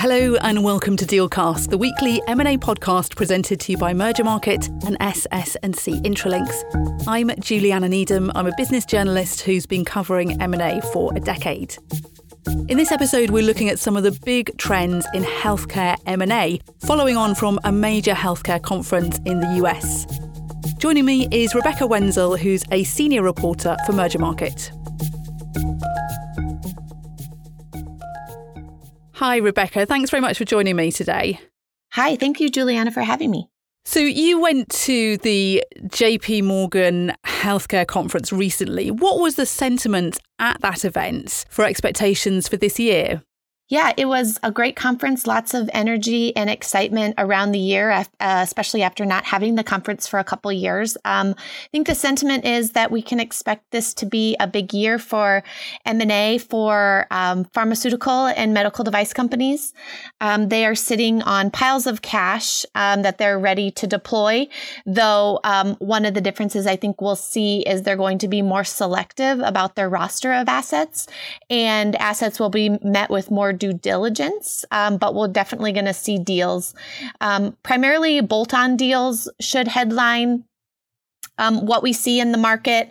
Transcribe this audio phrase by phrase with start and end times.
[0.00, 4.98] Hello and welcome to Dealcast, the weekly M&A podcast presented to you by Mergermarket and
[5.00, 7.06] SS&C Intralinks.
[7.06, 8.30] I'm Juliana Needham.
[8.34, 11.78] I'm a business journalist who's been covering M&A for a decade.
[12.68, 17.16] In this episode, we're looking at some of the big trends in healthcare M&A, following
[17.16, 20.06] on from a major healthcare conference in the US.
[20.76, 24.79] Joining me is Rebecca Wenzel, who's a senior reporter for Mergermarket.
[29.20, 29.84] Hi, Rebecca.
[29.84, 31.38] Thanks very much for joining me today.
[31.92, 33.50] Hi, thank you, Juliana, for having me.
[33.84, 38.90] So, you went to the JP Morgan Healthcare Conference recently.
[38.90, 43.22] What was the sentiment at that event for expectations for this year?
[43.70, 48.04] Yeah, it was a great conference, lots of energy and excitement around the year, uh,
[48.18, 50.96] especially after not having the conference for a couple years.
[51.04, 54.74] Um, I think the sentiment is that we can expect this to be a big
[54.74, 55.44] year for
[55.86, 59.72] M&A for um, pharmaceutical and medical device companies.
[60.20, 64.48] Um, they are sitting on piles of cash um, that they're ready to deploy,
[64.84, 68.42] though um, one of the differences I think we'll see is they're going to be
[68.42, 71.06] more selective about their roster of assets
[71.48, 75.94] and assets will be met with more due diligence, um, but we're definitely going to
[75.94, 76.74] see deals.
[77.20, 80.44] Um, primarily, bolt on deals should headline
[81.38, 82.90] um, what we see in the market.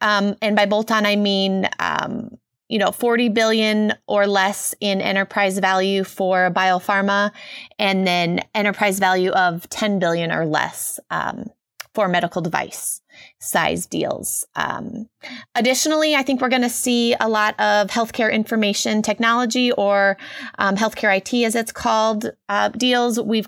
[0.00, 5.00] Um, and by bolt on, I mean, um, you know, 40 billion or less in
[5.00, 7.32] enterprise value for biopharma,
[7.80, 11.50] and then enterprise value of 10 billion or less um,
[11.94, 13.00] for medical device
[13.38, 14.46] size deals.
[14.54, 15.08] Um,
[15.54, 20.16] additionally, I think we're going to see a lot of healthcare information technology or
[20.58, 23.20] um, healthcare IT, as it's called, uh, deals.
[23.20, 23.46] We've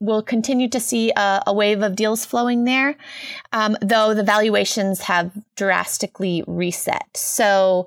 [0.00, 2.96] will continue to see a, a, wave of deals flowing there,
[3.52, 7.06] um, though the valuations have drastically reset.
[7.14, 7.86] So,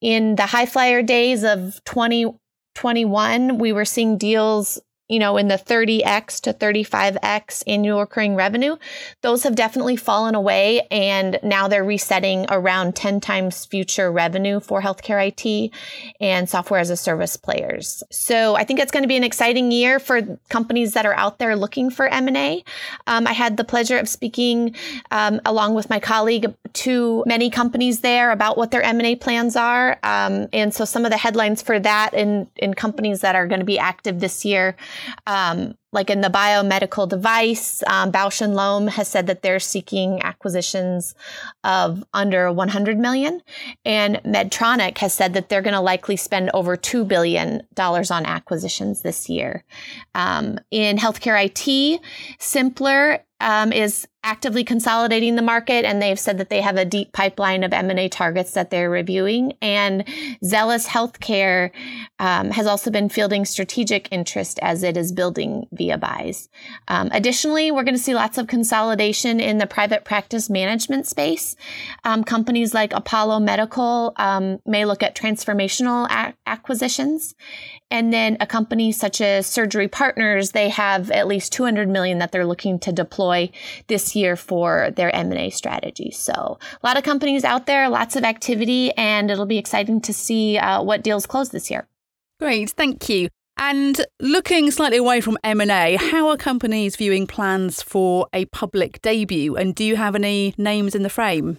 [0.00, 4.80] in the high flyer days of 2021, we were seeing deals
[5.10, 8.76] you know, in the 30x to 35x annual recurring revenue,
[9.22, 10.86] those have definitely fallen away.
[10.90, 15.72] And now they're resetting around 10 times future revenue for healthcare IT
[16.20, 18.04] and software as a service players.
[18.10, 21.40] So I think it's going to be an exciting year for companies that are out
[21.40, 22.62] there looking for M&A.
[23.08, 24.76] Um, I had the pleasure of speaking
[25.10, 29.98] um, along with my colleague to many companies there about what their M&A plans are.
[30.04, 33.58] Um, and so some of the headlines for that in, in companies that are going
[33.58, 34.76] to be active this year
[35.26, 40.22] um, like in the biomedical device, um, Bausch and Lomb has said that they're seeking
[40.22, 41.14] acquisitions
[41.64, 43.42] of under 100 million,
[43.84, 48.24] and Medtronic has said that they're going to likely spend over two billion dollars on
[48.24, 49.64] acquisitions this year.
[50.14, 52.00] Um, in healthcare IT,
[52.38, 57.12] Symplr um, is actively consolidating the market, and they've said that they have a deep
[57.12, 59.54] pipeline of M&A targets that they're reviewing.
[59.62, 60.04] And
[60.44, 61.70] Zelis Healthcare
[62.18, 66.50] um, has also been fielding strategic interest as it is building via buys.
[66.88, 71.56] Um, additionally, we're going to see lots of consolidation in the private practice management space.
[72.04, 76.06] Um, companies like Apollo Medical um, may look at transformational
[76.44, 77.34] acquisitions.
[77.90, 82.30] And then a company such as Surgery Partners, they have at least 200 million that
[82.30, 83.50] they're looking to deploy
[83.86, 86.10] this year for their M&A strategy.
[86.10, 90.12] So a lot of companies out there, lots of activity, and it'll be exciting to
[90.12, 91.88] see uh, what deals close this year.
[92.38, 93.30] Great, thank you.
[93.60, 99.54] And looking slightly away from M&A, how are companies viewing plans for a public debut?
[99.54, 101.58] And do you have any names in the frame?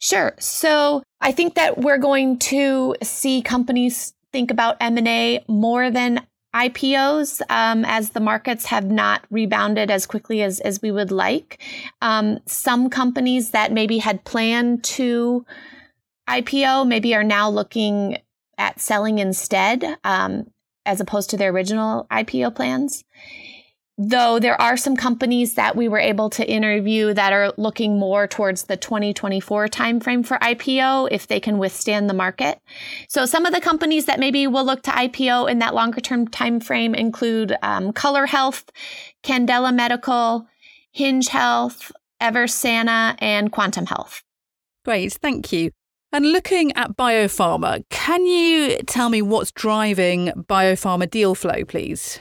[0.00, 0.34] Sure.
[0.38, 7.42] So I think that we're going to see companies think about M&A more than IPOs
[7.50, 11.62] um, as the markets have not rebounded as quickly as, as we would like.
[12.00, 15.44] Um, some companies that maybe had planned to
[16.28, 18.16] IPO maybe are now looking
[18.56, 20.46] at selling instead um,
[20.84, 23.04] as opposed to their original IPO plans
[23.98, 28.26] though there are some companies that we were able to interview that are looking more
[28.26, 32.58] towards the 2024 timeframe for IPO if they can withstand the market.
[33.08, 36.26] So some of the companies that maybe will look to IPO in that longer term
[36.26, 38.64] timeframe include um, Color Health,
[39.22, 40.46] Candela Medical,
[40.90, 44.22] Hinge Health, Eversana, and Quantum Health.
[44.84, 45.70] Great, thank you.
[46.12, 52.20] And looking at biopharma, can you tell me what's driving biopharma deal flow, please?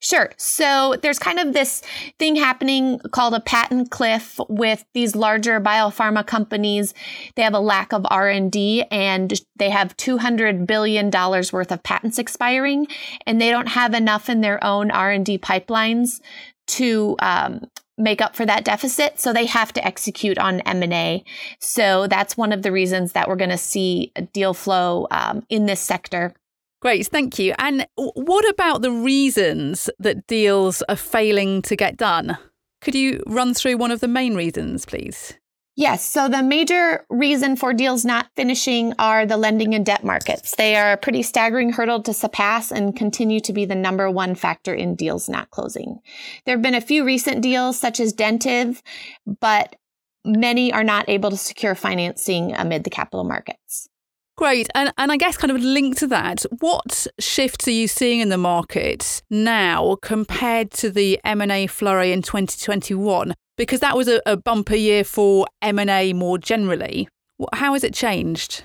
[0.00, 0.30] Sure.
[0.36, 1.82] So there's kind of this
[2.18, 6.94] thing happening called a patent cliff with these larger biopharma companies.
[7.34, 12.18] They have a lack of R&D and they have 200 billion dollars worth of patents
[12.18, 12.86] expiring
[13.26, 16.20] and they don't have enough in their own R&D pipelines
[16.68, 17.64] to um,
[17.98, 19.20] make up for that deficit.
[19.20, 21.24] So they have to execute on M&A.
[21.58, 25.44] So that's one of the reasons that we're going to see a deal flow um,
[25.48, 26.34] in this sector.
[26.80, 27.54] Great, thank you.
[27.58, 32.38] And what about the reasons that deals are failing to get done?
[32.80, 35.34] Could you run through one of the main reasons, please?
[35.78, 36.04] Yes.
[36.04, 40.56] So the major reason for deals not finishing are the lending and debt markets.
[40.56, 44.34] They are a pretty staggering hurdle to surpass and continue to be the number one
[44.34, 46.00] factor in deals not closing.
[46.44, 48.82] There have been a few recent deals such as Dentiv,
[49.24, 49.76] but
[50.24, 53.88] many are not able to secure financing amid the capital markets.
[54.36, 54.68] Great.
[54.74, 58.30] And, and I guess kind of linked to that, what shifts are you seeing in
[58.30, 63.32] the market now compared to the M&A flurry in 2021?
[63.58, 67.08] Because that was a, a bumper year for M&A more generally.
[67.52, 68.64] How has it changed?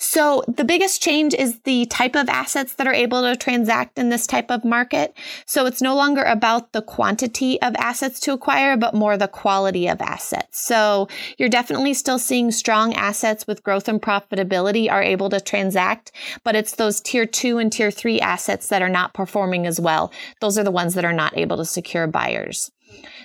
[0.00, 4.10] So the biggest change is the type of assets that are able to transact in
[4.10, 5.12] this type of market.
[5.44, 9.88] So it's no longer about the quantity of assets to acquire, but more the quality
[9.88, 10.64] of assets.
[10.64, 16.12] So you're definitely still seeing strong assets with growth and profitability are able to transact,
[16.44, 20.12] but it's those tier two and tier three assets that are not performing as well.
[20.40, 22.70] Those are the ones that are not able to secure buyers.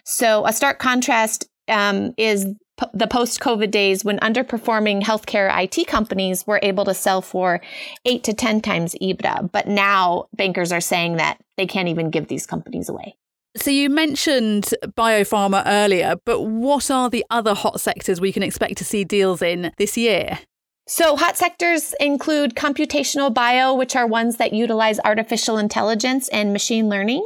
[0.05, 2.47] So a stark contrast um, is
[2.93, 7.61] the post COVID days when underperforming healthcare IT companies were able to sell for
[8.05, 9.51] eight to 10 times EBITDA.
[9.51, 13.15] But now bankers are saying that they can't even give these companies away.
[13.55, 18.77] So you mentioned biopharma earlier, but what are the other hot sectors we can expect
[18.79, 20.39] to see deals in this year?
[20.85, 26.89] So, hot sectors include computational bio, which are ones that utilize artificial intelligence and machine
[26.89, 27.25] learning.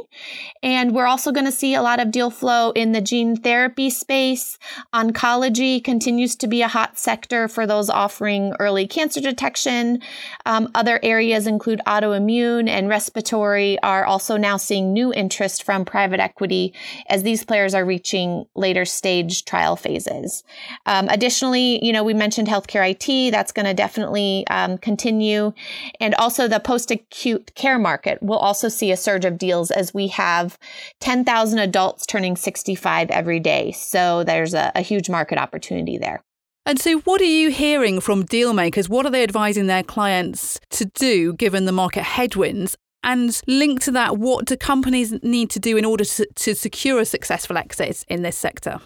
[0.62, 3.90] And we're also going to see a lot of deal flow in the gene therapy
[3.90, 4.58] space.
[4.94, 10.02] Oncology continues to be a hot sector for those offering early cancer detection.
[10.46, 16.20] Um, other areas include autoimmune and respiratory are also now seeing new interest from private
[16.20, 16.72] equity
[17.08, 20.44] as these players are reaching later stage trial phases.
[20.86, 23.32] Um, additionally, you know, we mentioned healthcare IT.
[23.32, 25.52] That's that's going to definitely um, continue.
[26.00, 29.94] And also the post acute care market will also see a surge of deals as
[29.94, 30.58] we have
[31.00, 33.72] 10,000 adults turning 65 every day.
[33.72, 36.22] So there's a, a huge market opportunity there.
[36.66, 38.90] And so, what are you hearing from deal makers?
[38.90, 42.76] What are they advising their clients to do given the market headwinds?
[43.02, 47.00] And linked to that, what do companies need to do in order to, to secure
[47.00, 48.80] a successful exit in this sector?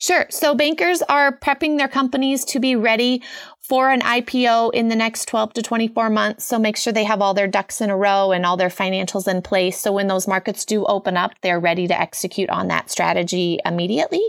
[0.00, 0.26] Sure.
[0.30, 3.20] So bankers are prepping their companies to be ready
[3.68, 6.44] for an IPO in the next 12 to 24 months.
[6.44, 9.26] So make sure they have all their ducks in a row and all their financials
[9.26, 9.76] in place.
[9.78, 14.22] So when those markets do open up, they're ready to execute on that strategy immediately.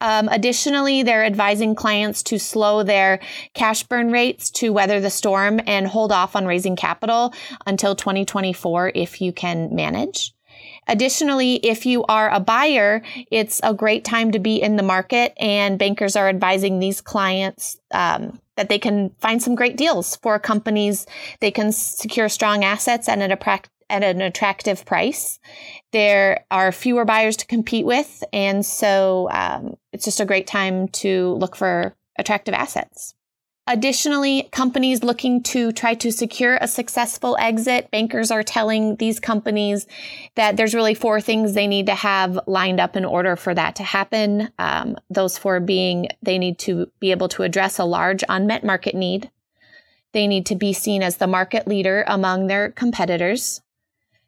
[0.00, 3.20] Um, additionally, they're advising clients to slow their
[3.52, 7.34] cash burn rates to weather the storm and hold off on raising capital
[7.66, 10.32] until 2024 if you can manage.
[10.90, 13.00] Additionally, if you are a buyer,
[13.30, 17.78] it's a great time to be in the market, and bankers are advising these clients
[17.92, 21.06] um, that they can find some great deals for companies.
[21.38, 25.38] They can secure strong assets at an, at an attractive price.
[25.92, 30.88] There are fewer buyers to compete with, and so um, it's just a great time
[30.88, 33.14] to look for attractive assets.
[33.70, 39.86] Additionally, companies looking to try to secure a successful exit, bankers are telling these companies
[40.34, 43.76] that there's really four things they need to have lined up in order for that
[43.76, 44.50] to happen.
[44.58, 48.96] Um, those four being they need to be able to address a large unmet market
[48.96, 49.30] need.
[50.10, 53.60] They need to be seen as the market leader among their competitors.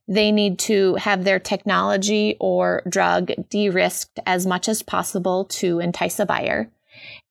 [0.06, 5.80] They need to have their technology or drug de risked as much as possible to
[5.80, 6.70] entice a buyer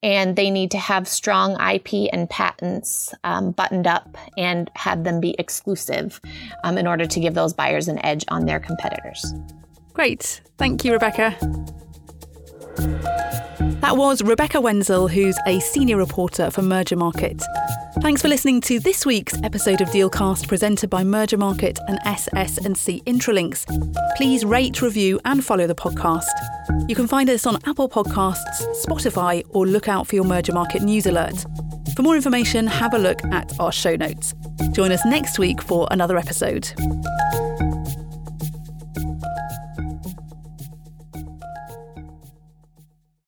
[0.03, 5.19] and they need to have strong IP and patents um, buttoned up and have them
[5.19, 6.19] be exclusive
[6.63, 9.33] um, in order to give those buyers an edge on their competitors.
[9.93, 10.41] Great.
[10.57, 11.37] Thank you, Rebecca.
[13.91, 17.43] That was Rebecca Wenzel, who's a senior reporter for Mergermarket.
[18.01, 23.65] Thanks for listening to this week's episode of Dealcast presented by Mergermarket and SS&C Intralinks.
[24.15, 26.23] Please rate, review and follow the podcast.
[26.87, 31.05] You can find us on Apple Podcasts, Spotify or look out for your Mergermarket news
[31.05, 31.45] alert.
[31.93, 34.33] For more information, have a look at our show notes.
[34.71, 36.71] Join us next week for another episode.